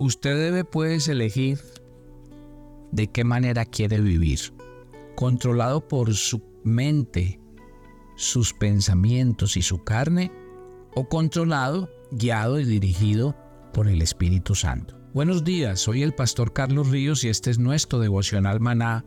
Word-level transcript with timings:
Usted 0.00 0.34
debe 0.34 0.64
pues 0.64 1.08
elegir 1.08 1.60
de 2.90 3.08
qué 3.08 3.22
manera 3.22 3.66
quiere 3.66 4.00
vivir, 4.00 4.40
controlado 5.14 5.86
por 5.86 6.14
su 6.14 6.40
mente, 6.64 7.38
sus 8.16 8.54
pensamientos 8.54 9.58
y 9.58 9.62
su 9.62 9.84
carne, 9.84 10.32
o 10.94 11.06
controlado, 11.06 11.90
guiado 12.12 12.58
y 12.58 12.64
dirigido 12.64 13.36
por 13.74 13.88
el 13.88 14.00
Espíritu 14.00 14.54
Santo. 14.54 14.98
Buenos 15.12 15.44
días, 15.44 15.80
soy 15.80 16.02
el 16.02 16.14
pastor 16.14 16.54
Carlos 16.54 16.88
Ríos 16.88 17.22
y 17.24 17.28
este 17.28 17.50
es 17.50 17.58
nuestro 17.58 17.98
devocional 17.98 18.58
maná, 18.58 19.04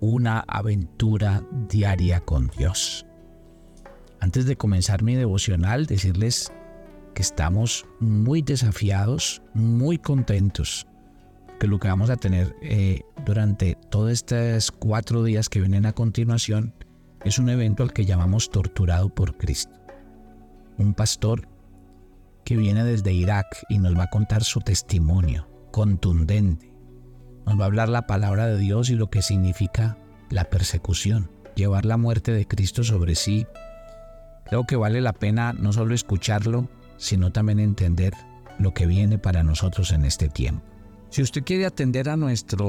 una 0.00 0.40
aventura 0.40 1.46
diaria 1.68 2.18
con 2.18 2.48
Dios. 2.48 3.06
Antes 4.18 4.44
de 4.46 4.56
comenzar 4.56 5.04
mi 5.04 5.14
devocional, 5.14 5.86
decirles 5.86 6.52
que 7.16 7.22
estamos 7.22 7.86
muy 7.98 8.42
desafiados, 8.42 9.40
muy 9.54 9.96
contentos, 9.96 10.86
que 11.58 11.66
lo 11.66 11.78
que 11.78 11.88
vamos 11.88 12.10
a 12.10 12.16
tener 12.16 12.54
eh, 12.60 13.00
durante 13.24 13.78
todos 13.88 14.12
estos 14.12 14.70
cuatro 14.70 15.24
días 15.24 15.48
que 15.48 15.60
vienen 15.60 15.86
a 15.86 15.94
continuación 15.94 16.74
es 17.24 17.38
un 17.38 17.48
evento 17.48 17.82
al 17.82 17.94
que 17.94 18.04
llamamos 18.04 18.50
Torturado 18.50 19.08
por 19.08 19.38
Cristo. 19.38 19.72
Un 20.76 20.92
pastor 20.92 21.48
que 22.44 22.58
viene 22.58 22.84
desde 22.84 23.14
Irak 23.14 23.64
y 23.70 23.78
nos 23.78 23.96
va 23.96 24.02
a 24.02 24.10
contar 24.10 24.44
su 24.44 24.60
testimonio 24.60 25.48
contundente. 25.72 26.70
Nos 27.46 27.58
va 27.58 27.62
a 27.62 27.66
hablar 27.66 27.88
la 27.88 28.06
palabra 28.06 28.46
de 28.46 28.58
Dios 28.58 28.90
y 28.90 28.94
lo 28.94 29.08
que 29.08 29.22
significa 29.22 29.96
la 30.28 30.50
persecución, 30.50 31.30
llevar 31.54 31.86
la 31.86 31.96
muerte 31.96 32.32
de 32.32 32.46
Cristo 32.46 32.84
sobre 32.84 33.14
sí. 33.14 33.46
Creo 34.44 34.66
que 34.66 34.76
vale 34.76 35.00
la 35.00 35.14
pena 35.14 35.54
no 35.54 35.72
solo 35.72 35.94
escucharlo, 35.94 36.68
sino 36.98 37.32
también 37.32 37.58
entender 37.58 38.12
lo 38.58 38.74
que 38.74 38.86
viene 38.86 39.18
para 39.18 39.42
nosotros 39.42 39.92
en 39.92 40.04
este 40.04 40.28
tiempo. 40.28 40.62
Si 41.10 41.22
usted 41.22 41.44
quiere 41.44 41.66
atender 41.66 42.08
a 42.08 42.16
nuestra 42.16 42.64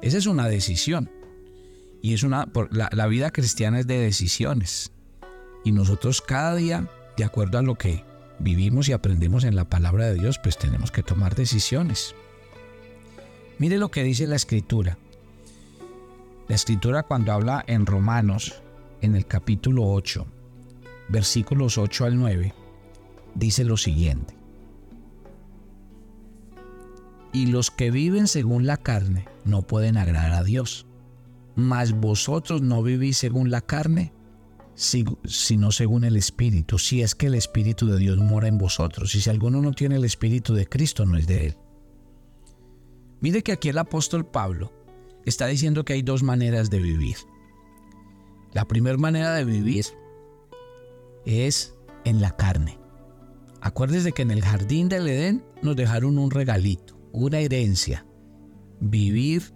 Esa 0.00 0.18
es 0.18 0.26
una 0.26 0.48
decisión. 0.48 1.10
Y 2.00 2.14
es 2.14 2.22
una, 2.22 2.48
la, 2.70 2.90
la 2.92 3.06
vida 3.06 3.30
cristiana 3.30 3.80
es 3.80 3.86
de 3.86 3.98
decisiones. 3.98 4.92
Y 5.64 5.72
nosotros 5.72 6.20
cada 6.20 6.54
día, 6.54 6.88
de 7.16 7.24
acuerdo 7.24 7.58
a 7.58 7.62
lo 7.62 7.76
que 7.76 8.04
vivimos 8.38 8.88
y 8.88 8.92
aprendemos 8.92 9.44
en 9.44 9.56
la 9.56 9.68
palabra 9.68 10.06
de 10.06 10.14
Dios, 10.14 10.38
pues 10.38 10.58
tenemos 10.58 10.90
que 10.90 11.02
tomar 11.02 11.34
decisiones. 11.34 12.14
Mire 13.58 13.78
lo 13.78 13.90
que 13.90 14.02
dice 14.02 14.26
la 14.26 14.36
escritura. 14.36 14.98
La 16.48 16.54
escritura 16.54 17.04
cuando 17.04 17.32
habla 17.32 17.64
en 17.66 17.86
Romanos 17.86 18.62
en 19.04 19.14
el 19.14 19.26
capítulo 19.26 19.84
8, 19.84 20.26
versículos 21.08 21.78
8 21.78 22.04
al 22.04 22.18
9, 22.18 22.54
dice 23.34 23.64
lo 23.64 23.76
siguiente. 23.76 24.36
Y 27.32 27.46
los 27.46 27.70
que 27.70 27.90
viven 27.90 28.28
según 28.28 28.66
la 28.66 28.76
carne 28.76 29.26
no 29.44 29.62
pueden 29.62 29.96
agradar 29.96 30.32
a 30.32 30.44
Dios. 30.44 30.86
Mas 31.56 31.92
vosotros 31.92 32.62
no 32.62 32.82
vivís 32.82 33.16
según 33.16 33.50
la 33.50 33.60
carne, 33.60 34.12
sino 34.74 35.72
según 35.72 36.04
el 36.04 36.16
Espíritu, 36.16 36.78
si 36.78 37.02
es 37.02 37.14
que 37.14 37.26
el 37.26 37.34
Espíritu 37.34 37.86
de 37.86 37.98
Dios 37.98 38.18
mora 38.18 38.48
en 38.48 38.58
vosotros. 38.58 39.14
Y 39.14 39.20
si 39.20 39.30
alguno 39.30 39.60
no 39.60 39.72
tiene 39.72 39.96
el 39.96 40.04
Espíritu 40.04 40.54
de 40.54 40.66
Cristo, 40.66 41.04
no 41.06 41.16
es 41.16 41.26
de 41.26 41.46
él. 41.46 41.56
Mire 43.20 43.42
que 43.42 43.52
aquí 43.52 43.68
el 43.68 43.78
apóstol 43.78 44.26
Pablo 44.26 44.72
está 45.24 45.46
diciendo 45.46 45.84
que 45.84 45.94
hay 45.94 46.02
dos 46.02 46.22
maneras 46.22 46.70
de 46.70 46.80
vivir. 46.80 47.16
La 48.54 48.66
primera 48.66 48.96
manera 48.96 49.34
de 49.34 49.44
vivir 49.44 49.84
es 51.26 51.74
en 52.04 52.20
la 52.20 52.36
carne. 52.36 52.78
Acuérdese 53.60 54.12
que 54.12 54.22
en 54.22 54.30
el 54.30 54.42
jardín 54.42 54.88
del 54.88 55.08
Edén 55.08 55.44
nos 55.60 55.74
dejaron 55.74 56.18
un 56.18 56.30
regalito, 56.30 56.96
una 57.12 57.40
herencia. 57.40 58.06
Vivir 58.78 59.52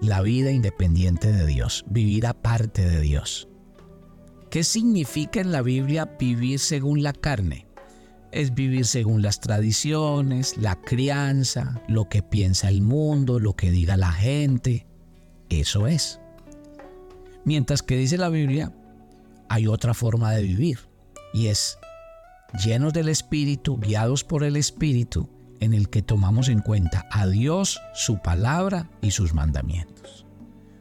la 0.00 0.22
vida 0.22 0.52
independiente 0.52 1.32
de 1.32 1.44
Dios, 1.44 1.84
vivir 1.88 2.26
aparte 2.26 2.88
de 2.88 3.00
Dios. 3.00 3.48
¿Qué 4.50 4.62
significa 4.62 5.40
en 5.40 5.50
la 5.50 5.62
Biblia 5.62 6.16
vivir 6.18 6.60
según 6.60 7.02
la 7.02 7.12
carne? 7.12 7.66
Es 8.30 8.54
vivir 8.54 8.86
según 8.86 9.22
las 9.22 9.40
tradiciones, 9.40 10.56
la 10.56 10.80
crianza, 10.80 11.82
lo 11.88 12.08
que 12.08 12.22
piensa 12.22 12.68
el 12.68 12.82
mundo, 12.82 13.40
lo 13.40 13.56
que 13.56 13.72
diga 13.72 13.96
la 13.96 14.12
gente. 14.12 14.86
Eso 15.48 15.88
es. 15.88 16.20
Mientras 17.46 17.84
que 17.84 17.96
dice 17.96 18.18
la 18.18 18.28
Biblia, 18.28 18.72
hay 19.48 19.68
otra 19.68 19.94
forma 19.94 20.32
de 20.32 20.42
vivir 20.42 20.80
y 21.32 21.46
es 21.46 21.78
llenos 22.64 22.92
del 22.92 23.08
Espíritu, 23.08 23.78
guiados 23.78 24.24
por 24.24 24.42
el 24.42 24.56
Espíritu, 24.56 25.28
en 25.60 25.72
el 25.72 25.88
que 25.88 26.02
tomamos 26.02 26.48
en 26.48 26.58
cuenta 26.58 27.06
a 27.12 27.28
Dios, 27.28 27.80
su 27.94 28.18
palabra 28.18 28.90
y 29.00 29.12
sus 29.12 29.32
mandamientos. 29.32 30.26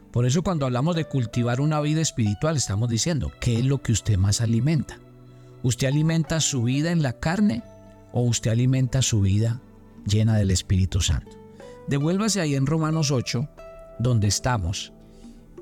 Por 0.09 0.25
eso 0.25 0.41
cuando 0.41 0.65
hablamos 0.65 0.95
de 0.95 1.05
cultivar 1.05 1.61
una 1.61 1.79
vida 1.81 2.01
espiritual 2.01 2.57
estamos 2.57 2.89
diciendo, 2.89 3.31
¿qué 3.39 3.59
es 3.59 3.65
lo 3.65 3.83
que 3.83 3.91
usted 3.91 4.17
más 4.17 4.41
alimenta? 4.41 4.97
¿Usted 5.61 5.85
alimenta 5.85 6.39
su 6.39 6.63
vida 6.63 6.91
en 6.91 7.03
la 7.03 7.13
carne 7.13 7.61
o 8.11 8.23
usted 8.23 8.49
alimenta 8.49 9.03
su 9.03 9.21
vida 9.21 9.61
llena 10.07 10.35
del 10.35 10.49
Espíritu 10.49 10.99
Santo? 10.99 11.37
Devuélvase 11.87 12.41
ahí 12.41 12.55
en 12.55 12.65
Romanos 12.65 13.11
8, 13.11 13.47
donde 13.99 14.27
estamos, 14.27 14.94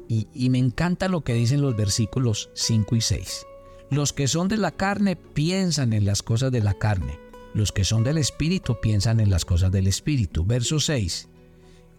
y, 0.08 0.50
me 0.50 0.58
encanta 0.58 1.08
lo 1.08 1.22
que 1.22 1.34
dicen 1.34 1.62
los 1.62 1.76
versículos 1.76 2.50
5 2.54 2.96
y 2.96 3.02
6. 3.02 3.46
Los 3.90 4.14
que 4.14 4.28
son 4.28 4.48
de 4.48 4.58
la 4.58 4.72
carne 4.72 5.16
piensan 5.16 5.94
en 5.94 6.06
las 6.06 6.24
cosas 6.24 6.52
de 6.52 6.62
la 6.62 6.74
carne. 6.74 7.20
Los 7.54 7.72
que 7.72 7.84
son 7.84 8.04
del 8.04 8.18
Espíritu 8.18 8.78
piensan 8.82 9.20
en 9.20 9.30
las 9.30 9.46
cosas 9.46 9.72
del 9.72 9.88
Espíritu. 9.88 10.46
Verso 10.46 10.80
6. 10.80 11.30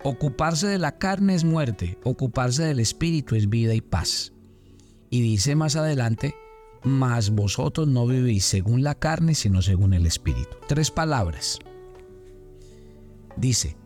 Ocuparse 0.02 0.66
de 0.66 0.78
la 0.78 0.98
carne 0.98 1.34
es 1.34 1.44
muerte, 1.44 1.98
ocuparse 2.04 2.64
del 2.64 2.80
Espíritu 2.80 3.36
es 3.36 3.48
vida 3.48 3.74
y 3.74 3.80
paz. 3.80 4.32
Y 5.08 5.22
dice 5.22 5.54
más 5.54 5.76
adelante, 5.76 6.34
mas 6.82 7.30
vosotros 7.30 7.88
no 7.88 8.06
vivís 8.06 8.44
según 8.44 8.82
la 8.82 8.94
carne, 8.94 9.34
sino 9.34 9.62
según 9.62 9.94
el 9.94 10.06
Espíritu. 10.06 10.56
Tres 10.66 10.90
palabras. 10.90 11.58
Dice, 13.36 13.76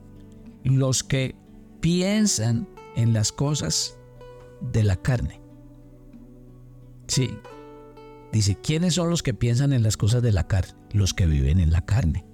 los 0.65 1.05
que 1.05 1.37
piensan 1.81 2.69
en 2.97 3.13
las 3.13 3.31
cosas 3.31 3.98
de 4.61 4.83
la 4.83 4.97
carne. 4.97 5.41
Sí. 7.07 7.31
Dice, 8.33 8.59
¿quiénes 8.61 8.95
son 8.95 9.11
los 9.11 9.23
que 9.23 9.35
piensan 9.35 9.73
en 9.73 9.83
las 9.83 9.97
cosas 9.97 10.23
de 10.23 10.33
la 10.33 10.47
carne? 10.47 10.75
Los 10.93 11.15
que 11.15 11.27
viven 11.27 11.61
en 11.61 11.73
la 11.73 11.85
carne. 11.85 12.27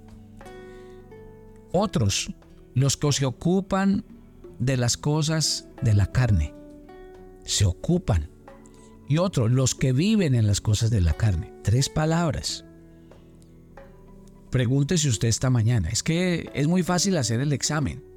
Otros, 1.72 2.32
los 2.74 2.96
que 2.96 3.12
se 3.12 3.26
ocupan 3.26 4.04
de 4.58 4.76
las 4.76 4.96
cosas 4.96 5.68
de 5.82 5.94
la 5.94 6.10
carne. 6.10 6.54
Se 7.44 7.64
ocupan. 7.64 8.30
Y 9.08 9.18
otros, 9.18 9.50
los 9.50 9.74
que 9.74 9.92
viven 9.92 10.34
en 10.34 10.46
las 10.46 10.60
cosas 10.60 10.90
de 10.90 11.00
la 11.00 11.12
carne. 11.12 11.52
Tres 11.62 11.88
palabras. 11.88 12.64
Pregúntese 14.50 15.08
usted 15.08 15.28
esta 15.28 15.50
mañana. 15.50 15.88
Es 15.90 16.02
que 16.02 16.50
es 16.54 16.66
muy 16.66 16.82
fácil 16.82 17.16
hacer 17.16 17.40
el 17.40 17.52
examen 17.52 18.13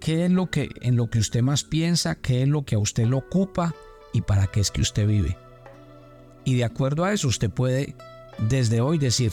qué 0.00 0.26
es 0.26 0.30
lo 0.30 0.50
que 0.50 0.70
en 0.80 0.96
lo 0.96 1.10
que 1.10 1.18
usted 1.18 1.42
más 1.42 1.64
piensa, 1.64 2.16
qué 2.16 2.42
es 2.42 2.48
lo 2.48 2.64
que 2.64 2.74
a 2.74 2.78
usted 2.78 3.06
lo 3.06 3.18
ocupa 3.18 3.74
y 4.12 4.22
para 4.22 4.46
qué 4.46 4.60
es 4.60 4.70
que 4.70 4.80
usted 4.80 5.06
vive. 5.06 5.36
Y 6.44 6.54
de 6.54 6.64
acuerdo 6.64 7.04
a 7.04 7.12
eso 7.12 7.28
usted 7.28 7.50
puede 7.50 7.94
desde 8.38 8.80
hoy 8.80 8.98
decir, 8.98 9.32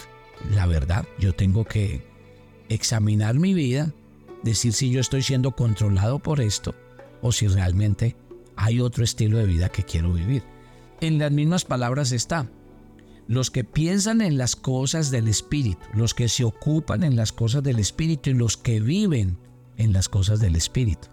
la 0.52 0.66
verdad, 0.66 1.06
yo 1.20 1.34
tengo 1.34 1.66
que 1.66 2.02
examinar 2.70 3.36
mi 3.36 3.54
vida 3.54 3.94
decir 4.44 4.74
si 4.74 4.90
yo 4.90 5.00
estoy 5.00 5.22
siendo 5.22 5.52
controlado 5.52 6.20
por 6.20 6.42
esto 6.42 6.76
o 7.22 7.32
si 7.32 7.48
realmente 7.48 8.16
hay 8.56 8.80
otro 8.82 9.04
estilo 9.04 9.38
de 9.38 9.46
vida 9.46 9.70
que 9.70 9.84
quiero 9.84 10.12
vivir. 10.12 10.44
En 11.02 11.18
las 11.18 11.32
mismas 11.32 11.66
palabras 11.66 12.12
está, 12.12 12.50
los 13.28 13.52
que 13.52 13.64
piensan 13.64 14.22
en 14.22 14.38
las 14.38 14.56
cosas 14.56 15.12
del 15.12 15.28
Espíritu, 15.28 15.80
los 15.94 16.14
que 16.14 16.28
se 16.30 16.44
ocupan 16.44 17.04
en 17.04 17.16
las 17.16 17.32
cosas 17.32 17.64
del 17.64 17.80
Espíritu 17.80 18.32
y 18.32 18.34
los 18.34 18.58
que 18.58 18.80
viven 18.80 19.38
en 19.78 19.94
las 19.94 20.10
cosas 20.10 20.40
del 20.40 20.56
Espíritu. 20.56 21.08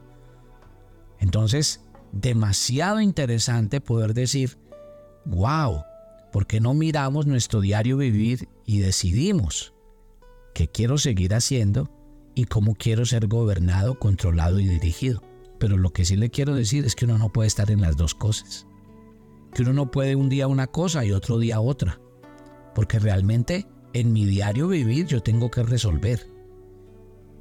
Entonces, 1.19 1.81
demasiado 2.13 3.01
interesante 3.01 3.81
poder 3.81 4.15
decir, 4.15 4.59
wow, 5.25 5.83
¿por 6.33 6.47
qué 6.47 6.61
no 6.61 6.75
miramos 6.75 7.27
nuestro 7.27 7.61
diario 7.61 7.97
vivir 7.97 8.49
y 8.65 8.79
decidimos 8.79 9.75
qué 10.55 10.69
quiero 10.69 10.99
seguir 10.99 11.35
haciendo 11.35 11.91
y 12.35 12.45
cómo 12.45 12.75
quiero 12.75 13.05
ser 13.05 13.27
gobernado, 13.27 13.99
controlado 13.99 14.61
y 14.61 14.67
dirigido? 14.67 15.23
Pero 15.59 15.77
lo 15.77 15.93
que 15.93 16.07
sí 16.07 16.17
le 16.17 16.31
quiero 16.31 16.55
decir 16.55 16.87
es 16.87 16.95
que 16.95 17.05
uno 17.05 17.19
no 17.19 17.31
puede 17.31 17.49
estar 17.49 17.71
en 17.71 17.83
las 17.83 17.97
dos 17.97 18.15
cosas. 18.15 18.67
Que 19.53 19.63
uno 19.63 19.75
no 19.75 19.91
puede 19.91 20.17
un 20.17 20.31
día 20.31 20.47
una 20.47 20.69
cosa 20.69 21.05
y 21.05 21.13
otro 21.13 21.39
día 21.39 21.61
otra. 21.61 22.01
Porque 22.75 22.99
realmente 22.99 23.67
en 23.93 24.13
mi 24.13 24.25
diario 24.25 24.69
vivir 24.69 25.07
yo 25.07 25.21
tengo 25.23 25.51
que 25.51 25.63
resolver 25.63 26.40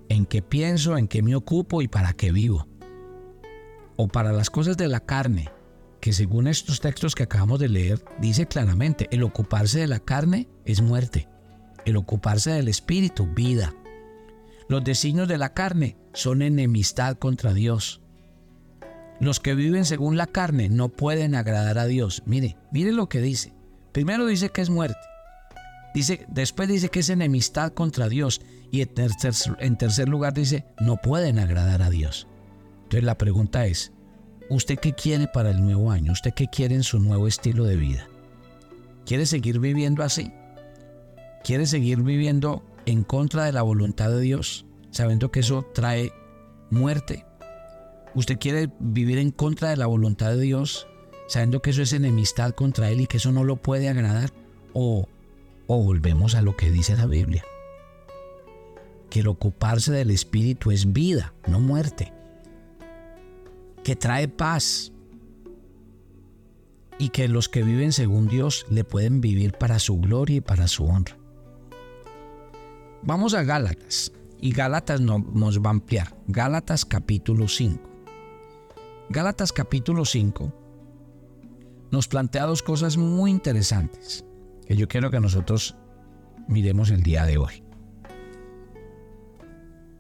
en 0.09 0.25
qué 0.25 0.41
pienso, 0.41 0.97
en 0.97 1.07
qué 1.07 1.21
me 1.21 1.35
ocupo 1.35 1.81
y 1.81 1.88
para 1.88 2.13
qué 2.13 2.31
vivo. 2.31 2.67
O 3.95 4.07
para 4.07 4.33
las 4.33 4.50
cosas 4.50 4.75
de 4.75 4.88
la 4.88 5.00
carne, 5.00 5.50
que 6.01 6.13
según 6.13 6.47
estos 6.47 6.81
textos 6.81 7.15
que 7.15 7.23
acabamos 7.23 7.59
de 7.59 7.69
leer, 7.69 8.03
dice 8.19 8.47
claramente, 8.47 9.07
el 9.11 9.23
ocuparse 9.23 9.79
de 9.79 9.88
la 9.88 10.00
carne 10.00 10.50
es 10.65 10.81
muerte, 10.81 11.27
el 11.85 11.95
ocuparse 11.95 12.51
del 12.51 12.67
espíritu, 12.67 13.27
vida. 13.27 13.73
Los 14.67 14.83
designios 14.83 15.27
de 15.27 15.38
la 15.38 15.53
carne 15.53 15.97
son 16.13 16.41
enemistad 16.41 17.17
contra 17.17 17.53
Dios. 17.53 18.01
Los 19.19 19.39
que 19.39 19.53
viven 19.53 19.83
según 19.83 20.15
la 20.15 20.27
carne 20.27 20.69
no 20.69 20.89
pueden 20.89 21.35
agradar 21.35 21.77
a 21.77 21.85
Dios. 21.85 22.23
Mire, 22.25 22.56
mire 22.71 22.94
lo 22.94 23.09
que 23.09 23.19
dice. 23.19 23.53
Primero 23.91 24.25
dice 24.25 24.50
que 24.50 24.61
es 24.61 24.69
muerte. 24.69 25.00
Dice, 25.94 26.25
después 26.30 26.69
dice 26.69 26.89
que 26.89 27.00
es 27.00 27.09
enemistad 27.09 27.74
contra 27.74 28.09
Dios. 28.09 28.41
Y 28.71 28.81
en 28.81 28.94
tercer, 28.94 29.33
en 29.59 29.77
tercer 29.77 30.07
lugar 30.07 30.33
dice, 30.33 30.65
no 30.80 30.97
pueden 30.97 31.39
agradar 31.39 31.81
a 31.81 31.89
Dios. 31.89 32.27
Entonces 32.83 33.03
la 33.03 33.18
pregunta 33.18 33.65
es, 33.65 33.91
¿usted 34.50 34.77
qué 34.80 34.94
quiere 34.94 35.27
para 35.27 35.51
el 35.51 35.62
nuevo 35.62 35.91
año? 35.91 36.12
¿Usted 36.12 36.33
qué 36.33 36.47
quiere 36.47 36.75
en 36.75 36.83
su 36.83 37.00
nuevo 37.00 37.27
estilo 37.27 37.63
de 37.63 37.75
vida? 37.75 38.07
¿Quiere 39.06 39.25
seguir 39.25 39.59
viviendo 39.59 40.03
así? 40.03 40.31
¿Quiere 41.44 41.65
seguir 41.65 42.03
viviendo 42.03 42.63
en 42.85 43.03
contra 43.03 43.45
de 43.45 43.51
la 43.51 43.62
voluntad 43.62 44.09
de 44.09 44.19
Dios, 44.19 44.65
sabiendo 44.92 45.31
que 45.31 45.39
eso 45.39 45.65
trae 45.74 46.12
muerte? 46.69 47.25
¿Usted 48.13 48.38
quiere 48.39 48.71
vivir 48.80 49.18
en 49.18 49.31
contra 49.31 49.69
de 49.69 49.77
la 49.77 49.85
voluntad 49.85 50.31
de 50.31 50.42
Dios, 50.42 50.88
sabiendo 51.27 51.62
que 51.62 51.69
eso 51.69 51.81
es 51.81 51.94
enemistad 51.94 52.51
contra 52.51 52.89
Él 52.89 53.01
y 53.01 53.07
que 53.07 53.18
eso 53.18 53.31
no 53.31 53.44
lo 53.44 53.56
puede 53.56 53.89
agradar? 53.89 54.31
¿O, 54.74 55.07
o 55.71 55.83
volvemos 55.83 56.33
a 56.33 56.42
lo 56.42 56.57
que 56.57 56.71
dice 56.71 56.98
la 56.98 57.06
Biblia? 57.06 57.44
Que 59.12 59.19
el 59.19 59.27
ocuparse 59.27 59.92
del 59.92 60.10
Espíritu 60.10 60.71
es 60.71 60.92
vida, 60.92 61.33
no 61.48 61.60
muerte. 61.60 62.12
Que 63.83 63.95
trae 63.95 64.27
paz. 64.27 64.92
Y 66.98 67.10
que 67.10 67.27
los 67.27 67.50
que 67.50 67.63
viven 67.63 67.94
según 67.94 68.27
Dios 68.27 68.66
le 68.71 68.83
pueden 68.83 69.21
vivir 69.21 69.54
para 69.54 69.77
su 69.77 70.00
gloria 70.00 70.38
y 70.38 70.42
para 70.42 70.68
su 70.68 70.86
honra. 70.86 71.18
Vamos 73.04 73.36
a 73.36 73.44
Gálatas. 73.44 74.12
Y 74.42 74.51
Gálatas 74.51 75.00
nos 75.01 75.60
va 75.60 75.68
a 75.68 75.74
ampliar. 75.74 76.18
Gálatas 76.27 76.83
capítulo 76.83 77.48
5. 77.48 77.80
Gálatas 79.10 79.54
capítulo 79.54 80.04
5 80.04 80.51
nos 81.92 82.07
plantea 82.07 82.45
dos 82.45 82.62
cosas 82.62 82.98
muy 82.98 83.31
interesantes 83.31 84.24
que 84.69 84.75
yo 84.75 84.88
quiero 84.88 85.10
que 85.10 85.19
nosotros 85.19 85.75
miremos 86.48 86.92
el 86.92 87.01
día 87.01 87.25
de 87.25 87.39
hoy. 87.39 87.63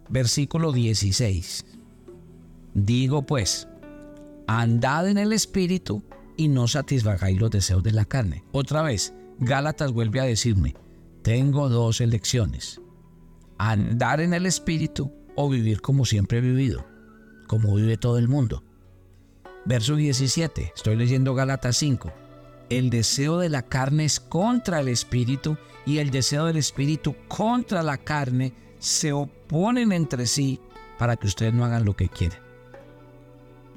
Versículo 0.09 0.71
16. 0.71 1.65
Digo 2.75 3.25
pues, 3.25 3.67
andad 4.45 5.09
en 5.09 5.17
el 5.17 5.33
Espíritu 5.33 6.03
y 6.37 6.49
no 6.49 6.67
satisfagáis 6.67 7.39
los 7.39 7.49
deseos 7.49 7.81
de 7.81 7.93
la 7.93 8.05
carne. 8.05 8.43
Otra 8.51 8.83
vez, 8.83 9.15
Gálatas 9.39 9.91
vuelve 9.91 10.19
a 10.19 10.25
decirme, 10.25 10.75
tengo 11.23 11.67
dos 11.67 11.99
elecciones, 11.99 12.79
andar 13.57 14.21
en 14.21 14.35
el 14.35 14.45
Espíritu 14.45 15.11
o 15.35 15.49
vivir 15.49 15.81
como 15.81 16.05
siempre 16.05 16.37
he 16.37 16.41
vivido, 16.41 16.85
como 17.47 17.73
vive 17.73 17.97
todo 17.97 18.19
el 18.19 18.27
mundo. 18.27 18.63
Verso 19.65 19.95
17, 19.95 20.73
estoy 20.75 20.95
leyendo 20.95 21.33
Gálatas 21.33 21.75
5. 21.77 22.13
El 22.69 22.89
deseo 22.89 23.39
de 23.39 23.49
la 23.49 23.63
carne 23.63 24.05
es 24.05 24.19
contra 24.19 24.79
el 24.79 24.89
espíritu 24.89 25.57
y 25.85 25.97
el 25.97 26.11
deseo 26.11 26.45
del 26.45 26.57
espíritu 26.57 27.15
contra 27.27 27.81
la 27.81 27.97
carne 27.97 28.53
se 28.77 29.11
oponen 29.11 29.91
entre 29.91 30.27
sí 30.27 30.59
para 30.99 31.15
que 31.15 31.27
ustedes 31.27 31.53
no 31.53 31.65
hagan 31.65 31.85
lo 31.85 31.95
que 31.95 32.09
quieren. 32.09 32.39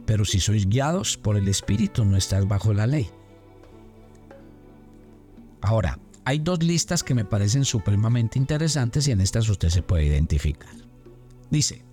Pero 0.05 0.25
si 0.25 0.41
sois 0.41 0.69
guiados 0.69 1.17
por 1.17 1.37
el 1.37 1.49
espíritu 1.49 2.05
no 2.05 2.17
estás 2.17 2.47
bajo 2.47 2.75
la 2.75 2.87
ley. 2.87 3.09
Ahora, 5.63 5.99
hay 6.25 6.41
dos 6.41 6.63
listas 6.63 7.03
que 7.03 7.15
me 7.15 7.25
parecen 7.25 7.65
supremamente 7.65 8.39
interesantes 8.39 9.09
y 9.09 9.13
en 9.13 9.21
estas 9.21 9.49
usted 9.49 9.71
se 9.71 9.83
puede 9.83 10.05
identificar. 10.05 10.75
Dice, 11.51 11.85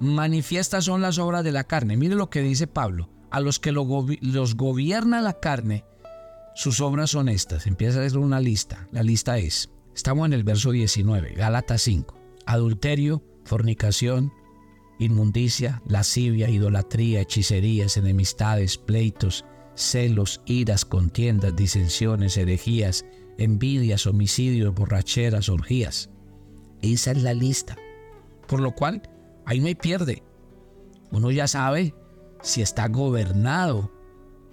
manifiestas 0.00 0.84
son 0.84 1.00
las 1.00 1.18
obras 1.18 1.44
de 1.44 1.52
la 1.52 1.64
carne. 1.64 1.96
Mire 1.96 2.14
lo 2.14 2.30
que 2.30 2.42
dice 2.42 2.66
Pablo. 2.66 3.08
A 3.30 3.40
los 3.40 3.60
que 3.60 3.70
los 3.70 4.56
gobierna 4.56 5.20
la 5.20 5.34
carne, 5.34 5.84
sus 6.54 6.80
obras 6.80 7.10
son 7.10 7.28
estas. 7.28 7.66
Empieza 7.66 8.00
a 8.00 8.06
hacer 8.06 8.18
una 8.18 8.40
lista. 8.40 8.88
La 8.92 9.02
lista 9.02 9.38
es, 9.38 9.70
estamos 9.94 10.26
en 10.26 10.32
el 10.32 10.44
verso 10.44 10.70
19, 10.72 11.34
Gálatas 11.34 11.82
5. 11.82 12.14
Adulterio, 12.46 13.22
fornicación, 13.44 14.32
inmundicia, 14.98 15.82
lascivia, 15.86 16.50
idolatría, 16.50 17.20
hechicerías, 17.20 17.96
enemistades, 17.96 18.76
pleitos, 18.76 19.44
celos, 19.74 20.42
iras, 20.46 20.84
contiendas, 20.84 21.56
disensiones, 21.56 22.36
herejías, 22.36 23.04
envidias, 23.38 24.06
homicidios, 24.06 24.74
borracheras, 24.74 25.48
orgías. 25.48 26.10
Esa 26.82 27.12
es 27.12 27.22
la 27.22 27.34
lista. 27.34 27.76
Por 28.46 28.60
lo 28.60 28.74
cual, 28.74 29.02
ahí 29.46 29.60
no 29.60 29.66
hay 29.66 29.74
pierde. 29.74 30.22
Uno 31.10 31.30
ya 31.30 31.46
sabe 31.46 31.94
si 32.42 32.62
está 32.62 32.88
gobernado 32.88 33.90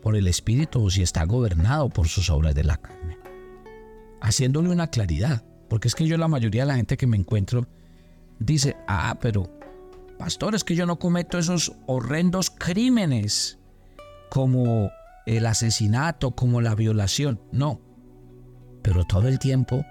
por 0.07 0.15
el 0.15 0.27
Espíritu 0.27 0.85
o 0.85 0.89
si 0.89 1.01
está 1.01 1.25
gobernado 1.25 1.89
por 1.89 2.07
sus 2.07 2.29
obras 2.29 2.55
de 2.55 2.63
la 2.63 2.77
carne. 2.77 3.17
Haciéndole 4.21 4.69
una 4.69 4.87
claridad, 4.87 5.43
porque 5.67 5.89
es 5.89 5.95
que 5.95 6.07
yo 6.07 6.15
la 6.15 6.29
mayoría 6.29 6.61
de 6.61 6.67
la 6.69 6.77
gente 6.77 6.95
que 6.95 7.07
me 7.07 7.17
encuentro 7.17 7.67
dice, 8.39 8.77
ah, 8.87 9.17
pero 9.19 9.51
pastor, 10.17 10.55
es 10.55 10.63
que 10.63 10.75
yo 10.75 10.85
no 10.85 10.97
cometo 10.97 11.37
esos 11.37 11.73
horrendos 11.87 12.49
crímenes 12.49 13.59
como 14.29 14.89
el 15.25 15.45
asesinato, 15.45 16.31
como 16.31 16.61
la 16.61 16.73
violación. 16.73 17.41
No, 17.51 17.81
pero 18.81 19.03
todo 19.03 19.27
el 19.27 19.39
tiempo, 19.39 19.83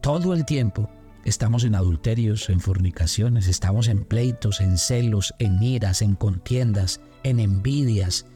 todo 0.00 0.34
el 0.34 0.44
tiempo 0.44 0.90
Estamos 1.24 1.62
en 1.62 1.76
adulterios, 1.76 2.50
en 2.50 2.58
fornicaciones, 2.58 3.46
estamos 3.46 3.86
en 3.86 4.04
pleitos, 4.04 4.60
en 4.60 4.76
celos, 4.76 5.34
en 5.38 5.62
iras, 5.62 6.02
en 6.02 6.16
contiendas, 6.16 7.00
en 7.22 7.38
envidias. 7.38 8.26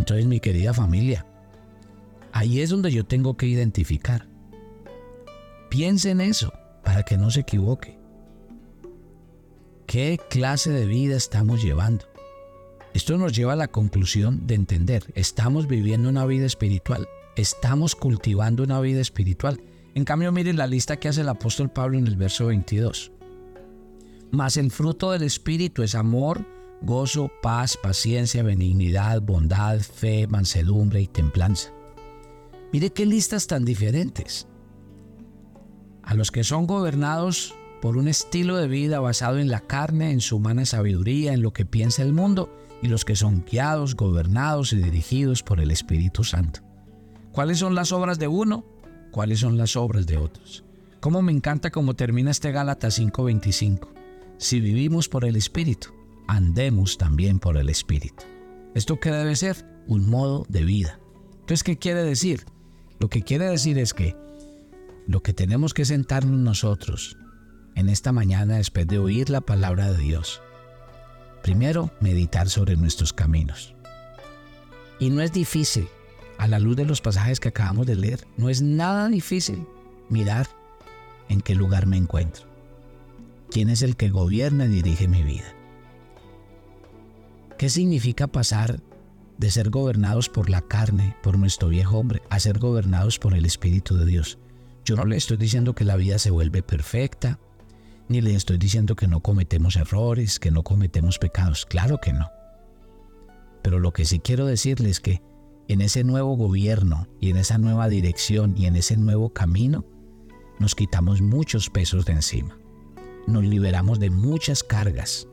Entonces, 0.00 0.26
mi 0.26 0.40
querida 0.40 0.74
familia, 0.74 1.24
ahí 2.32 2.60
es 2.60 2.70
donde 2.70 2.90
yo 2.90 3.04
tengo 3.04 3.36
que 3.36 3.46
identificar. 3.46 4.26
Piense 5.68 6.10
en 6.10 6.20
eso 6.20 6.52
para 6.82 7.04
que 7.04 7.16
no 7.16 7.30
se 7.30 7.40
equivoque. 7.40 7.96
¿Qué 9.86 10.18
clase 10.28 10.70
de 10.70 10.86
vida 10.86 11.16
estamos 11.16 11.62
llevando? 11.62 12.06
Esto 12.94 13.16
nos 13.16 13.32
lleva 13.32 13.52
a 13.52 13.56
la 13.56 13.68
conclusión 13.68 14.48
de 14.48 14.56
entender, 14.56 15.04
estamos 15.14 15.68
viviendo 15.68 16.08
una 16.08 16.26
vida 16.26 16.46
espiritual, 16.46 17.06
estamos 17.36 17.94
cultivando 17.94 18.64
una 18.64 18.80
vida 18.80 19.00
espiritual 19.00 19.60
en 19.94 20.04
cambio, 20.04 20.30
miren 20.30 20.56
la 20.56 20.66
lista 20.66 20.98
que 20.98 21.08
hace 21.08 21.22
el 21.22 21.28
apóstol 21.28 21.70
Pablo 21.70 21.98
en 21.98 22.06
el 22.06 22.16
verso 22.16 22.46
22. 22.46 23.10
Mas 24.30 24.56
el 24.56 24.70
fruto 24.70 25.10
del 25.10 25.22
Espíritu 25.22 25.82
es 25.82 25.96
amor, 25.96 26.46
gozo, 26.82 27.30
paz, 27.42 27.76
paciencia, 27.76 28.42
benignidad, 28.42 29.20
bondad, 29.22 29.80
fe, 29.80 30.26
mansedumbre 30.26 31.00
y 31.02 31.06
templanza. 31.06 31.72
Mire 32.72 32.90
qué 32.90 33.06
listas 33.06 33.46
tan 33.46 33.64
diferentes. 33.64 34.46
A 36.02 36.14
los 36.14 36.30
que 36.30 36.44
son 36.44 36.66
gobernados 36.66 37.54
por 37.82 37.96
un 37.96 38.08
estilo 38.08 38.56
de 38.56 38.68
vida 38.68 39.00
basado 39.00 39.38
en 39.38 39.48
la 39.50 39.60
carne, 39.60 40.10
en 40.10 40.20
su 40.20 40.36
humana 40.36 40.64
sabiduría, 40.66 41.32
en 41.32 41.42
lo 41.42 41.52
que 41.52 41.64
piensa 41.64 42.02
el 42.02 42.12
mundo, 42.12 42.54
y 42.82 42.88
los 42.88 43.04
que 43.04 43.16
son 43.16 43.44
guiados, 43.44 43.94
gobernados 43.94 44.72
y 44.72 44.76
dirigidos 44.76 45.42
por 45.42 45.60
el 45.60 45.70
Espíritu 45.70 46.24
Santo. 46.24 46.60
¿Cuáles 47.32 47.58
son 47.58 47.74
las 47.74 47.92
obras 47.92 48.18
de 48.18 48.28
uno? 48.28 48.64
cuáles 49.10 49.40
son 49.40 49.56
las 49.56 49.76
obras 49.76 50.06
de 50.06 50.16
otros. 50.16 50.64
Cómo 51.00 51.22
me 51.22 51.32
encanta 51.32 51.70
cómo 51.70 51.94
termina 51.94 52.30
este 52.30 52.52
Gálatas 52.52 52.98
5:25. 52.98 53.88
si 54.38 54.60
vivimos 54.60 55.08
por 55.08 55.26
el 55.26 55.36
Espíritu, 55.36 55.90
andemos 56.30 56.96
también 56.96 57.40
por 57.40 57.56
el 57.56 57.68
Espíritu. 57.68 58.22
¿Esto 58.74 59.00
qué 59.00 59.10
debe 59.10 59.34
ser? 59.34 59.66
Un 59.88 60.08
modo 60.08 60.46
de 60.48 60.64
vida. 60.64 61.00
Entonces, 61.32 61.64
¿qué 61.64 61.76
quiere 61.76 62.04
decir? 62.04 62.46
Lo 63.00 63.08
que 63.08 63.22
quiere 63.22 63.46
decir 63.46 63.78
es 63.78 63.94
que 63.94 64.16
lo 65.08 65.22
que 65.24 65.32
tenemos 65.32 65.74
que 65.74 65.84
sentarnos 65.84 66.38
nosotros 66.38 67.16
en 67.74 67.88
esta 67.88 68.12
mañana 68.12 68.58
después 68.58 68.86
de 68.86 69.00
oír 69.00 69.28
la 69.28 69.40
palabra 69.40 69.90
de 69.90 69.98
Dios. 69.98 70.40
Primero, 71.42 71.90
meditar 72.00 72.48
sobre 72.48 72.76
nuestros 72.76 73.12
caminos. 73.12 73.74
Y 75.00 75.10
no 75.10 75.22
es 75.22 75.32
difícil, 75.32 75.88
a 76.38 76.46
la 76.46 76.60
luz 76.60 76.76
de 76.76 76.84
los 76.84 77.00
pasajes 77.00 77.40
que 77.40 77.48
acabamos 77.48 77.86
de 77.86 77.96
leer, 77.96 78.24
no 78.36 78.48
es 78.48 78.62
nada 78.62 79.08
difícil 79.08 79.66
mirar 80.08 80.46
en 81.28 81.40
qué 81.40 81.56
lugar 81.56 81.86
me 81.86 81.96
encuentro. 81.96 82.44
¿Quién 83.50 83.68
es 83.68 83.82
el 83.82 83.96
que 83.96 84.10
gobierna 84.10 84.66
y 84.66 84.68
dirige 84.68 85.08
mi 85.08 85.24
vida? 85.24 85.54
¿Qué 87.60 87.68
significa 87.68 88.26
pasar 88.26 88.80
de 89.36 89.50
ser 89.50 89.68
gobernados 89.68 90.30
por 90.30 90.48
la 90.48 90.62
carne, 90.62 91.14
por 91.22 91.36
nuestro 91.36 91.68
viejo 91.68 91.98
hombre, 91.98 92.22
a 92.30 92.40
ser 92.40 92.58
gobernados 92.58 93.18
por 93.18 93.34
el 93.34 93.44
Espíritu 93.44 93.98
de 93.98 94.06
Dios? 94.06 94.38
Yo 94.82 94.96
no 94.96 95.04
le 95.04 95.18
estoy 95.18 95.36
diciendo 95.36 95.74
que 95.74 95.84
la 95.84 95.96
vida 95.96 96.18
se 96.18 96.30
vuelve 96.30 96.62
perfecta, 96.62 97.38
ni 98.08 98.22
le 98.22 98.34
estoy 98.34 98.56
diciendo 98.56 98.96
que 98.96 99.08
no 99.08 99.20
cometemos 99.20 99.76
errores, 99.76 100.38
que 100.38 100.50
no 100.50 100.62
cometemos 100.62 101.18
pecados. 101.18 101.66
Claro 101.66 101.98
que 101.98 102.14
no. 102.14 102.30
Pero 103.62 103.78
lo 103.78 103.92
que 103.92 104.06
sí 104.06 104.20
quiero 104.20 104.46
decirles 104.46 104.92
es 104.92 105.00
que 105.00 105.22
en 105.68 105.82
ese 105.82 106.02
nuevo 106.02 106.38
gobierno 106.38 107.08
y 107.20 107.28
en 107.28 107.36
esa 107.36 107.58
nueva 107.58 107.90
dirección 107.90 108.54
y 108.56 108.64
en 108.64 108.76
ese 108.76 108.96
nuevo 108.96 109.34
camino, 109.34 109.84
nos 110.58 110.74
quitamos 110.74 111.20
muchos 111.20 111.68
pesos 111.68 112.06
de 112.06 112.14
encima. 112.14 112.56
Nos 113.26 113.44
liberamos 113.44 114.00
de 114.00 114.08
muchas 114.08 114.64
cargas. 114.64 115.28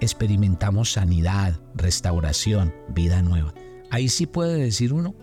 Experimentamos 0.00 0.92
sanidad, 0.92 1.60
restauración, 1.74 2.74
vida 2.94 3.22
nueva. 3.22 3.52
Ahí 3.90 4.08
sí 4.08 4.26
puede 4.26 4.56
decir 4.56 4.92
uno 4.92 5.14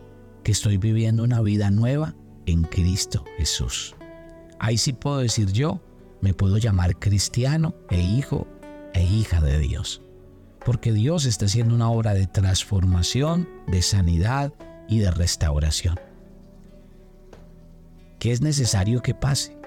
que 0.44 0.52
estoy 0.52 0.78
viviendo 0.78 1.24
una 1.24 1.42
vida 1.42 1.72
nueva 1.72 2.16
en 2.46 2.64
Cristo 2.64 3.26
Jesús. 3.38 3.96
Ahí 4.60 4.78
sí 4.78 4.94
puedo 4.94 5.18
decir 5.18 5.52
yo 5.52 5.82
me 6.22 6.34
puedo 6.34 6.58
llamar 6.58 6.98
cristiano 6.98 7.76
e 7.90 8.02
hijo 8.02 8.48
e 8.94 9.04
hija 9.04 9.42
de 9.42 9.60
Dios. 9.60 10.02
Porque 10.66 10.92
Dios 10.92 11.26
está 11.26 11.46
haciendo 11.46 11.76
una 11.76 11.90
obra 11.90 12.14
de 12.14 12.28
transformación, 12.28 13.48
de 13.68 13.82
sanidad 13.82 14.54
y 14.88 15.00
de 15.00 15.12
restauración. 15.12 16.00
¿Qué 18.20 18.32
es 18.32 18.42
necesario 18.42 19.02
que 19.02 19.14
pase? 19.14 19.58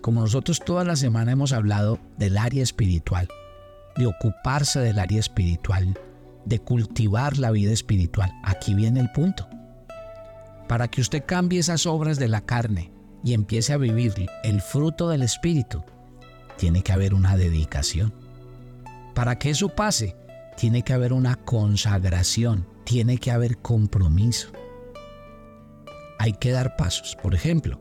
Como 0.00 0.20
nosotros 0.20 0.60
toda 0.60 0.84
la 0.84 0.96
semana 0.96 1.32
hemos 1.32 1.52
hablado 1.52 1.98
del 2.18 2.38
área 2.38 2.62
espiritual, 2.62 3.28
de 3.96 4.06
ocuparse 4.06 4.80
del 4.80 4.98
área 4.98 5.20
espiritual, 5.20 5.98
de 6.44 6.58
cultivar 6.58 7.38
la 7.38 7.50
vida 7.50 7.72
espiritual, 7.72 8.32
aquí 8.44 8.74
viene 8.74 9.00
el 9.00 9.10
punto. 9.10 9.48
Para 10.68 10.88
que 10.88 11.00
usted 11.00 11.24
cambie 11.24 11.60
esas 11.60 11.86
obras 11.86 12.18
de 12.18 12.28
la 12.28 12.40
carne 12.40 12.92
y 13.24 13.34
empiece 13.34 13.72
a 13.72 13.78
vivir 13.78 14.14
el 14.44 14.60
fruto 14.60 15.08
del 15.08 15.22
Espíritu, 15.22 15.84
tiene 16.56 16.82
que 16.82 16.92
haber 16.92 17.14
una 17.14 17.36
dedicación. 17.36 18.12
Para 19.14 19.38
que 19.38 19.50
eso 19.50 19.68
pase, 19.68 20.16
tiene 20.56 20.82
que 20.82 20.92
haber 20.92 21.12
una 21.12 21.36
consagración, 21.36 22.66
tiene 22.84 23.18
que 23.18 23.30
haber 23.30 23.58
compromiso. 23.58 24.48
Hay 26.18 26.32
que 26.32 26.50
dar 26.50 26.76
pasos. 26.76 27.16
Por 27.22 27.34
ejemplo, 27.34 27.80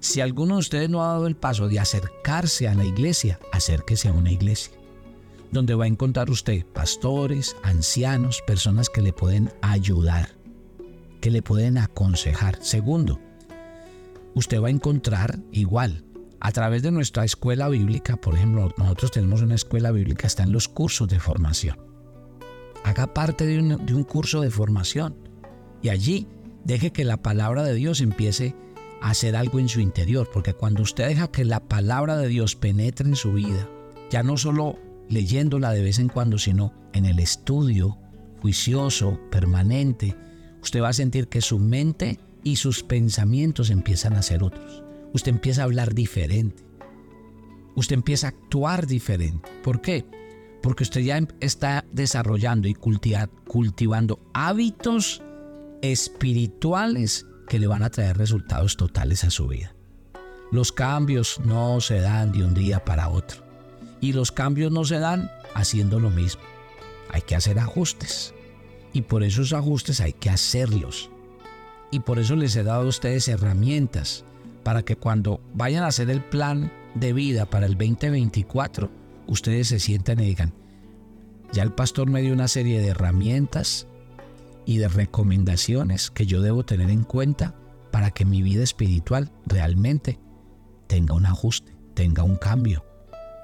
si 0.00 0.20
alguno 0.20 0.54
de 0.54 0.60
ustedes 0.60 0.90
no 0.90 1.02
ha 1.02 1.08
dado 1.08 1.26
el 1.26 1.36
paso 1.36 1.68
de 1.68 1.80
acercarse 1.80 2.68
a 2.68 2.74
la 2.74 2.84
iglesia, 2.84 3.40
acérquese 3.52 4.08
a 4.08 4.12
una 4.12 4.30
iglesia, 4.30 4.72
donde 5.50 5.74
va 5.74 5.84
a 5.84 5.88
encontrar 5.88 6.30
usted 6.30 6.64
pastores, 6.66 7.56
ancianos, 7.62 8.42
personas 8.46 8.88
que 8.90 9.02
le 9.02 9.12
pueden 9.12 9.52
ayudar, 9.62 10.30
que 11.20 11.30
le 11.30 11.42
pueden 11.42 11.78
aconsejar. 11.78 12.58
Segundo, 12.62 13.20
usted 14.34 14.60
va 14.60 14.68
a 14.68 14.70
encontrar 14.70 15.38
igual 15.52 16.04
a 16.40 16.52
través 16.52 16.82
de 16.82 16.90
nuestra 16.90 17.24
escuela 17.24 17.68
bíblica, 17.68 18.16
por 18.16 18.34
ejemplo, 18.34 18.70
nosotros 18.76 19.12
tenemos 19.12 19.40
una 19.40 19.54
escuela 19.54 19.90
bíblica, 19.92 20.26
está 20.26 20.42
en 20.42 20.52
los 20.52 20.68
cursos 20.68 21.08
de 21.08 21.18
formación. 21.18 21.78
Haga 22.84 23.14
parte 23.14 23.46
de 23.46 23.58
un, 23.58 23.86
de 23.86 23.94
un 23.94 24.04
curso 24.04 24.42
de 24.42 24.50
formación 24.50 25.16
y 25.80 25.88
allí 25.88 26.28
deje 26.64 26.92
que 26.92 27.04
la 27.04 27.22
palabra 27.22 27.62
de 27.62 27.74
Dios 27.74 28.02
empiece 28.02 28.54
a 29.00 29.10
hacer 29.10 29.36
algo 29.36 29.58
en 29.58 29.70
su 29.70 29.80
interior, 29.80 30.28
porque 30.30 30.52
cuando 30.52 30.82
usted 30.82 31.08
deja 31.08 31.28
que 31.28 31.44
la 31.44 31.60
palabra 31.60 32.18
de 32.18 32.28
Dios 32.28 32.56
penetre 32.56 33.08
en 33.08 33.16
su 33.16 33.32
vida, 33.32 33.68
ya 34.10 34.22
no 34.22 34.36
solo 34.36 34.78
leyéndola 35.08 35.72
de 35.72 35.82
vez 35.82 35.98
en 35.98 36.08
cuando, 36.08 36.38
sino 36.38 36.72
en 36.92 37.04
el 37.04 37.18
estudio 37.18 37.98
juicioso, 38.40 39.18
permanente, 39.30 40.14
usted 40.62 40.82
va 40.82 40.90
a 40.90 40.92
sentir 40.92 41.28
que 41.28 41.40
su 41.40 41.58
mente 41.58 42.18
y 42.42 42.56
sus 42.56 42.82
pensamientos 42.82 43.70
empiezan 43.70 44.12
a 44.14 44.22
ser 44.22 44.42
otros. 44.42 44.82
Usted 45.14 45.32
empieza 45.32 45.62
a 45.62 45.64
hablar 45.64 45.94
diferente. 45.94 46.62
Usted 47.74 47.94
empieza 47.94 48.26
a 48.26 48.30
actuar 48.30 48.86
diferente. 48.86 49.48
¿Por 49.62 49.80
qué? 49.80 50.04
Porque 50.62 50.82
usted 50.82 51.00
ya 51.00 51.16
em, 51.16 51.26
está 51.40 51.84
desarrollando 51.92 52.68
y 52.68 52.74
cultivando 52.74 54.20
hábitos 54.34 55.22
espirituales 55.80 57.26
que 57.48 57.58
le 57.58 57.66
van 57.66 57.82
a 57.82 57.90
traer 57.90 58.16
resultados 58.16 58.76
totales 58.76 59.24
a 59.24 59.30
su 59.30 59.48
vida. 59.48 59.74
Los 60.52 60.72
cambios 60.72 61.40
no 61.44 61.80
se 61.80 62.00
dan 62.00 62.32
de 62.32 62.44
un 62.44 62.54
día 62.54 62.84
para 62.84 63.08
otro. 63.08 63.43
Y 64.04 64.12
los 64.12 64.32
cambios 64.32 64.70
no 64.70 64.84
se 64.84 64.98
dan 64.98 65.30
haciendo 65.54 65.98
lo 65.98 66.10
mismo. 66.10 66.42
Hay 67.08 67.22
que 67.22 67.36
hacer 67.36 67.58
ajustes. 67.58 68.34
Y 68.92 69.00
por 69.00 69.22
esos 69.22 69.54
ajustes 69.54 69.98
hay 70.02 70.12
que 70.12 70.28
hacerlos. 70.28 71.08
Y 71.90 72.00
por 72.00 72.18
eso 72.18 72.36
les 72.36 72.54
he 72.54 72.64
dado 72.64 72.82
a 72.82 72.88
ustedes 72.88 73.28
herramientas 73.28 74.26
para 74.62 74.82
que 74.82 74.96
cuando 74.96 75.40
vayan 75.54 75.84
a 75.84 75.86
hacer 75.86 76.10
el 76.10 76.22
plan 76.22 76.70
de 76.94 77.14
vida 77.14 77.46
para 77.46 77.64
el 77.64 77.78
2024, 77.78 78.90
ustedes 79.26 79.68
se 79.68 79.80
sientan 79.80 80.20
y 80.20 80.26
digan, 80.26 80.52
ya 81.54 81.62
el 81.62 81.72
pastor 81.72 82.10
me 82.10 82.20
dio 82.20 82.34
una 82.34 82.48
serie 82.48 82.82
de 82.82 82.88
herramientas 82.88 83.86
y 84.66 84.76
de 84.76 84.88
recomendaciones 84.88 86.10
que 86.10 86.26
yo 86.26 86.42
debo 86.42 86.62
tener 86.66 86.90
en 86.90 87.04
cuenta 87.04 87.54
para 87.90 88.10
que 88.10 88.26
mi 88.26 88.42
vida 88.42 88.64
espiritual 88.64 89.32
realmente 89.46 90.20
tenga 90.88 91.14
un 91.14 91.24
ajuste, 91.24 91.74
tenga 91.94 92.22
un 92.22 92.36
cambio, 92.36 92.84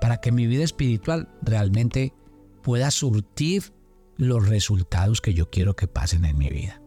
para 0.01 0.19
que 0.19 0.33
mi 0.33 0.47
vida 0.47 0.65
espiritual 0.65 1.29
realmente 1.43 2.15
pueda 2.63 2.91
surtir 2.91 3.73
los 4.17 4.49
resultados 4.49 5.21
que 5.21 5.35
yo 5.35 5.51
quiero 5.51 5.77
que 5.77 5.87
pasen 5.87 6.25
en 6.25 6.37
mi 6.37 6.49
vida. 6.49 6.81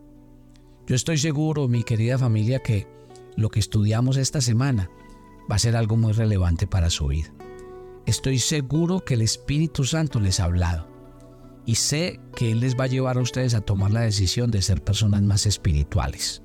Yo 0.88 0.96
estoy 0.96 1.17
seguro, 1.17 1.67
mi 1.67 1.84
querida 1.84 2.17
familia, 2.17 2.60
que 2.60 2.88
lo 3.36 3.50
que 3.50 3.60
estudiamos 3.60 4.17
esta 4.17 4.41
semana 4.41 4.89
va 5.50 5.55
a 5.55 5.60
ser 5.60 5.75
algo 5.75 5.98
muy 5.98 6.13
relevante 6.13 6.67
para 6.67 6.89
su 6.89 7.08
vida. 7.08 7.34
Estoy 8.05 8.39
seguro 8.39 9.00
que 9.00 9.13
el 9.13 9.22
Espíritu 9.22 9.86
Santo 9.86 10.20
les 10.20 10.39
ha 10.39 10.46
hablado 10.46 10.88
y 11.65 11.75
sé 11.75 12.20
que 12.36 12.51
Él 12.51 12.60
les 12.60 12.77
va 12.77 12.84
a 12.86 12.88
llevar 12.88 13.17
a 13.17 13.22
ustedes 13.22 13.53
a 13.53 13.62
tomar 13.62 13.91
la 13.91 14.01
decisión 14.01 14.51
de 14.51 14.62
ser 14.62 14.84
personas 14.84 15.22
más 15.22 15.46
espirituales, 15.46 16.41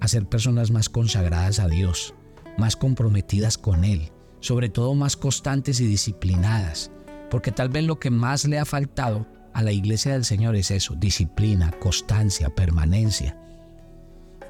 a 0.00 0.08
ser 0.08 0.28
personas 0.28 0.70
más 0.70 0.88
consagradas 0.88 1.58
a 1.58 1.66
Dios, 1.66 2.14
más 2.56 2.76
comprometidas 2.76 3.58
con 3.58 3.84
Él, 3.84 4.12
sobre 4.42 4.68
todo 4.68 4.94
más 4.94 5.16
constantes 5.16 5.80
y 5.80 5.86
disciplinadas, 5.86 6.90
porque 7.30 7.50
tal 7.50 7.70
vez 7.70 7.84
lo 7.84 7.98
que 7.98 8.10
más 8.10 8.44
le 8.44 8.58
ha 8.58 8.66
faltado 8.66 9.26
a 9.54 9.62
la 9.62 9.72
iglesia 9.72 10.12
del 10.12 10.26
Señor 10.26 10.54
es 10.56 10.70
eso, 10.70 10.94
disciplina, 10.94 11.70
constancia, 11.80 12.54
permanencia 12.54 13.38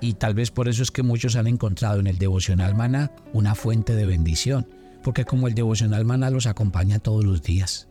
y 0.03 0.15
tal 0.15 0.35
vez 0.35 0.51
por 0.51 0.69
eso 0.69 0.83
es 0.83 0.91
que 0.91 1.05
muchos 1.05 1.37
han 1.37 1.47
encontrado 1.47 2.01
en 2.01 2.09
el 2.09 2.19
devocional 2.19 2.75
maná 2.75 3.13
una 3.33 3.55
fuente 3.55 3.95
de 3.95 4.05
bendición, 4.05 4.69
porque 5.05 5.25
como 5.25 5.47
el 5.47 5.55
devocional 5.55 6.05
maná 6.05 6.29
los 6.29 6.47
acompaña 6.47 6.99
todos 6.99 7.25
los 7.25 7.41
días. 7.43 7.87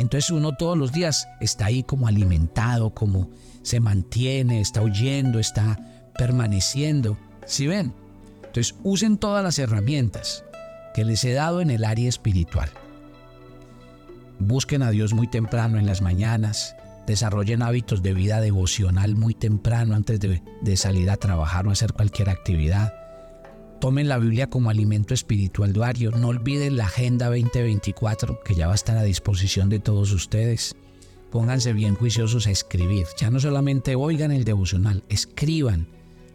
Entonces 0.00 0.32
uno 0.32 0.56
todos 0.56 0.76
los 0.76 0.90
días 0.90 1.28
está 1.40 1.66
ahí 1.66 1.84
como 1.84 2.08
alimentado, 2.08 2.90
como 2.90 3.30
se 3.62 3.78
mantiene, 3.78 4.60
está 4.60 4.82
oyendo, 4.82 5.38
está 5.38 5.78
permaneciendo. 6.18 7.16
¿Sí 7.46 7.68
ven? 7.68 7.94
Entonces 8.44 8.74
usen 8.82 9.16
todas 9.16 9.44
las 9.44 9.60
herramientas 9.60 10.44
que 10.94 11.04
les 11.04 11.24
he 11.24 11.32
dado 11.32 11.60
en 11.60 11.70
el 11.70 11.84
área 11.84 12.08
espiritual. 12.08 12.70
Busquen 14.38 14.82
a 14.82 14.90
Dios 14.90 15.14
muy 15.14 15.28
temprano 15.28 15.78
en 15.78 15.86
las 15.86 16.02
mañanas, 16.02 16.74
desarrollen 17.06 17.62
hábitos 17.62 18.02
de 18.02 18.14
vida 18.14 18.40
devocional 18.40 19.14
muy 19.14 19.34
temprano 19.34 19.94
antes 19.94 20.20
de, 20.20 20.76
salir 20.76 21.10
a 21.10 21.16
trabajar 21.16 21.66
o 21.66 21.70
hacer 21.70 21.92
cualquier 21.92 22.28
actividad. 22.30 22.94
Tomen 23.80 24.08
la 24.08 24.18
Biblia 24.18 24.48
como 24.48 24.70
alimento 24.70 25.12
espiritual 25.12 25.72
diario. 25.72 26.12
No 26.12 26.28
olviden 26.28 26.76
la 26.76 26.86
Agenda 26.86 27.26
2024 27.26 28.40
que 28.44 28.54
ya 28.54 28.66
va 28.66 28.72
a 28.72 28.76
estar 28.76 28.96
a 28.96 29.02
disposición 29.02 29.68
de 29.68 29.80
todos 29.80 30.12
ustedes. 30.12 30.76
Pónganse 31.30 31.72
bien 31.72 31.96
juiciosos 31.96 32.46
a 32.46 32.50
escribir. 32.50 33.06
Ya 33.18 33.30
no 33.30 33.40
solamente 33.40 33.96
oigan 33.96 34.30
el 34.30 34.44
devocional, 34.44 35.02
escriban, 35.08 35.88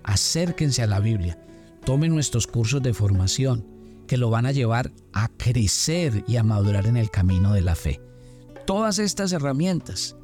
acérquense 0.04 0.84
a 0.84 0.88
la 0.88 1.00
Biblia. 1.00 1.40
Tomen 1.86 2.14
nuestros 2.14 2.48
cursos 2.48 2.82
de 2.82 2.94
formación 2.94 3.77
que 4.08 4.18
lo 4.18 4.30
van 4.30 4.46
a 4.46 4.52
llevar 4.52 4.92
a 5.14 5.28
crecer 5.28 6.24
y 6.28 6.38
a 6.38 6.44
madurar 6.44 6.88
en 6.88 6.98
el 6.98 7.12
camino 7.12 7.54
de 7.54 7.62
la 7.62 7.76
fe. 7.76 8.02
Todas 8.66 9.00
estas 9.00 9.32
herramientas, 9.32 10.16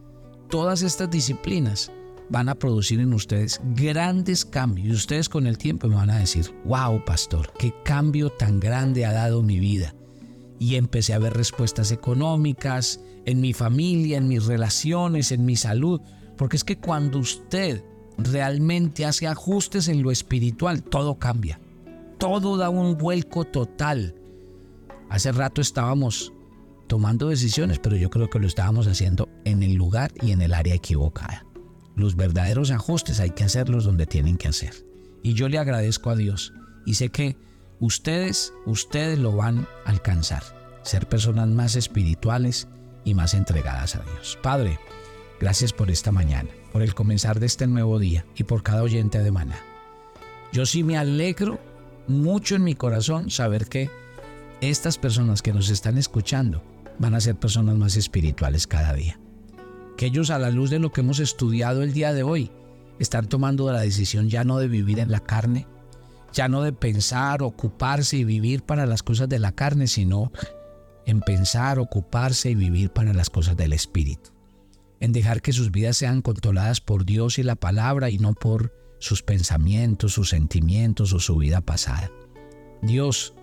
todas 0.50 0.82
estas 0.82 1.10
disciplinas 1.10 1.92
van 2.30 2.50
a 2.50 2.56
producir 2.56 3.00
en 3.00 3.14
ustedes 3.14 3.62
grandes 3.76 4.46
cambios. 4.46 4.88
Y 4.88 4.92
ustedes 4.92 5.30
con 5.30 5.48
el 5.48 5.58
tiempo 5.58 5.88
me 5.88 5.96
van 5.96 6.10
a 6.10 6.20
decir, 6.20 6.54
wow, 6.66 7.04
pastor, 7.06 7.52
qué 7.60 7.74
cambio 7.84 8.30
tan 8.30 8.60
grande 8.60 9.06
ha 9.06 9.14
dado 9.14 9.44
mi 9.44 9.60
vida. 9.60 9.94
Y 10.60 10.76
empecé 10.76 11.14
a 11.14 11.20
ver 11.20 11.34
respuestas 11.34 11.92
económicas 11.92 13.02
en 13.26 13.42
mi 13.42 13.54
familia, 13.54 14.18
en 14.18 14.28
mis 14.28 14.46
relaciones, 14.46 15.32
en 15.32 15.46
mi 15.46 15.56
salud. 15.56 16.02
Porque 16.38 16.56
es 16.56 16.64
que 16.64 16.80
cuando 16.80 17.20
usted 17.20 17.84
realmente 18.18 19.06
hace 19.06 19.28
ajustes 19.28 19.88
en 19.88 20.02
lo 20.02 20.12
espiritual, 20.12 20.84
todo 20.84 21.20
cambia. 21.20 21.60
Todo 22.24 22.56
da 22.56 22.70
un 22.70 22.98
vuelco 22.98 23.44
total. 23.44 24.16
Hace 25.10 25.34
rato 25.34 25.60
estábamos 25.60 26.32
tomando 26.88 27.28
decisiones, 27.28 27.80
pero 27.80 27.98
yo 27.98 28.10
creo 28.10 28.30
que 28.30 28.40
lo 28.40 28.48
estábamos 28.48 28.88
haciendo 28.88 29.28
en 29.44 29.62
el 29.62 29.74
lugar 29.74 30.14
y 30.22 30.32
en 30.32 30.42
el 30.42 30.54
área 30.54 30.74
equivocada. 30.74 31.46
Los 31.98 32.16
verdaderos 32.16 32.72
ajustes 32.72 33.20
hay 33.20 33.32
que 33.32 33.44
hacerlos 33.44 33.84
donde 33.84 34.06
tienen 34.06 34.38
que 34.38 34.48
hacer. 34.48 34.74
Y 35.22 35.34
yo 35.34 35.50
le 35.50 35.58
agradezco 35.58 36.12
a 36.12 36.16
Dios 36.16 36.54
y 36.86 36.94
sé 36.94 37.10
que 37.10 37.36
ustedes, 37.82 38.54
ustedes 38.66 39.20
lo 39.20 39.36
van 39.36 39.68
a 39.84 39.90
alcanzar. 39.90 40.44
Ser 40.84 41.10
personas 41.10 41.50
más 41.50 41.76
espirituales 41.76 42.70
y 43.04 43.16
más 43.16 43.34
entregadas 43.34 43.98
a 43.98 44.02
Dios. 44.02 44.40
Padre, 44.42 44.80
gracias 45.42 45.74
por 45.74 45.92
esta 45.92 46.14
mañana, 46.14 46.52
por 46.72 46.84
el 46.84 46.96
comenzar 46.96 47.42
de 47.42 47.48
este 47.48 47.68
nuevo 47.68 48.00
día 48.00 48.26
y 48.38 48.46
por 48.46 48.64
cada 48.64 48.82
oyente 48.82 49.22
de 49.22 49.32
Maná. 49.32 49.60
Yo 50.54 50.66
sí 50.66 50.86
me 50.86 50.98
alegro 50.98 51.73
mucho 52.08 52.56
en 52.56 52.64
mi 52.64 52.76
corazón 52.76 53.30
saber 53.30 53.68
que 53.68 53.90
estas 54.62 54.98
personas 54.98 55.42
que 55.42 55.54
nos 55.54 55.70
están 55.70 55.98
escuchando 55.98 56.64
van 57.00 57.16
a 57.16 57.22
ser 57.22 57.36
personas 57.36 57.76
más 57.76 57.96
espirituales 57.96 58.68
cada 58.68 58.94
día 58.94 59.20
que 59.98 60.08
ellos 60.08 60.30
a 60.30 60.40
la 60.40 60.50
luz 60.50 60.70
de 60.70 60.80
lo 60.80 60.92
que 60.92 61.02
hemos 61.02 61.20
estudiado 61.20 61.84
el 61.84 61.94
día 61.94 62.14
de 62.14 62.24
hoy, 62.24 62.52
están 63.00 63.28
tomando 63.28 63.72
la 63.72 63.82
decisión 63.82 64.30
ya 64.30 64.44
no 64.44 64.58
de 64.58 64.68
vivir 64.68 65.00
en 65.00 65.12
la 65.12 65.20
carne, 65.20 65.68
ya 66.32 66.48
no 66.48 66.62
de 66.62 66.74
pensar, 66.74 67.44
ocuparse 67.44 68.18
y 68.18 68.24
vivir 68.24 68.64
para 68.64 68.86
las 68.86 69.04
cosas 69.04 69.30
de 69.30 69.40
la 69.40 69.52
carne, 69.52 69.88
sino 69.88 70.32
en 71.06 71.22
pensar, 71.22 71.80
ocuparse 71.80 72.52
y 72.52 72.56
vivir 72.56 72.92
para 72.92 73.14
las 73.14 73.30
cosas 73.30 73.58
del 73.58 73.74
Espíritu. 73.74 74.32
En 75.00 75.12
dejar 75.12 75.42
que 75.42 75.54
sus 75.54 75.72
vidas 75.72 75.98
sean 75.98 76.22
controladas 76.22 76.80
por 76.80 77.06
Dios 77.06 77.38
y 77.38 77.44
la 77.44 77.56
palabra 77.56 78.10
y 78.10 78.18
no 78.20 78.34
por 78.34 78.74
sus 79.04 79.22
pensamientos, 79.22 80.14
sus 80.14 80.30
sentimientos 80.30 81.12
o 81.12 81.20
su 81.20 81.36
vida 81.36 81.60
pasada. 81.60 82.10
Dios, 82.82 83.34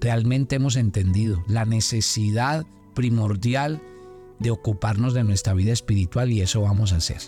realmente 0.00 0.54
hemos 0.54 0.76
entendido 0.76 1.42
la 1.48 1.64
necesidad 1.64 2.64
primordial 2.94 3.82
de 4.38 4.52
ocuparnos 4.52 5.12
de 5.12 5.24
nuestra 5.24 5.52
vida 5.52 5.72
espiritual 5.72 6.30
y 6.30 6.42
eso 6.42 6.60
vamos 6.60 6.92
a 6.92 6.98
hacer. 6.98 7.18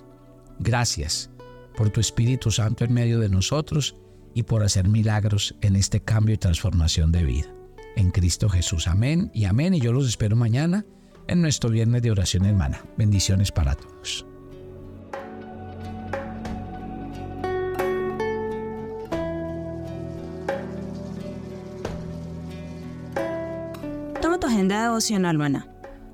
Gracias 0.60 1.28
por 1.76 1.90
tu 1.90 1.98
Espíritu 1.98 2.52
Santo 2.52 2.84
en 2.84 2.92
medio 2.92 3.18
de 3.18 3.28
nosotros 3.28 3.96
y 4.32 4.44
por 4.44 4.62
hacer 4.62 4.88
milagros 4.88 5.56
en 5.60 5.74
este 5.74 6.00
cambio 6.00 6.36
y 6.36 6.38
transformación 6.38 7.10
de 7.10 7.24
vida. 7.24 7.52
En 7.96 8.12
Cristo 8.12 8.48
Jesús. 8.48 8.86
Amén 8.86 9.32
y 9.34 9.46
amén. 9.46 9.74
Y 9.74 9.80
yo 9.80 9.92
los 9.92 10.06
espero 10.06 10.36
mañana 10.36 10.86
en 11.26 11.42
nuestro 11.42 11.68
viernes 11.68 12.02
de 12.02 12.12
oración 12.12 12.44
hermana. 12.44 12.84
Bendiciones 12.96 13.50
para 13.50 13.74
todos. 13.74 14.24
Agenda 24.62 24.82
devocional, 24.84 25.34
hermana 25.34 25.66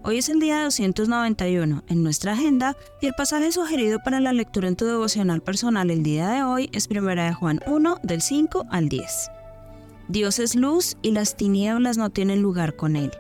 Hoy 0.05 0.17
es 0.17 0.31
el 0.31 0.41
día 0.41 0.63
291 0.65 1.85
en 1.87 2.03
nuestra 2.03 2.33
agenda 2.33 2.75
y 3.03 3.07
el 3.07 3.13
pasaje 3.13 3.53
sugerido 3.53 3.99
para 4.03 4.21
la 4.21 4.33
lectura 4.33 4.69
en 4.69 4.77
tu 4.77 4.87
devocional 4.87 5.43
personal 5.43 5.91
el 5.91 6.03
día 6.03 6.31
de 6.31 6.43
hoy 6.45 6.71
es 6.73 6.89
1 6.91 7.03
de 7.15 7.35
Juan 7.35 7.61
1 7.67 7.99
del 8.03 8.23
5 8.23 8.65
al 8.71 8.89
10. 8.89 9.31
Dios 10.09 10.39
es 10.39 10.55
luz 10.55 10.97
y 11.03 11.11
las 11.11 11.37
tinieblas 11.37 11.99
no 11.99 12.09
tienen 12.09 12.41
lugar 12.41 12.75
con 12.75 12.97
él. 12.97 13.11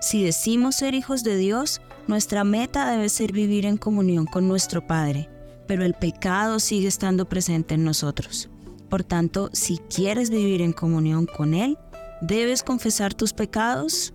Si 0.00 0.24
decimos 0.24 0.76
ser 0.76 0.94
hijos 0.94 1.24
de 1.24 1.36
Dios, 1.36 1.82
nuestra 2.06 2.42
meta 2.42 2.90
debe 2.90 3.10
ser 3.10 3.32
vivir 3.32 3.66
en 3.66 3.76
comunión 3.76 4.24
con 4.24 4.48
nuestro 4.48 4.86
Padre, 4.86 5.28
pero 5.66 5.84
el 5.84 5.92
pecado 5.92 6.58
sigue 6.58 6.88
estando 6.88 7.28
presente 7.28 7.74
en 7.74 7.84
nosotros. 7.84 8.48
Por 8.88 9.04
tanto, 9.04 9.50
si 9.52 9.76
quieres 9.94 10.30
vivir 10.30 10.62
en 10.62 10.72
comunión 10.72 11.26
con 11.26 11.52
Él, 11.52 11.76
debes 12.22 12.62
confesar 12.62 13.12
tus 13.12 13.34
pecados 13.34 14.14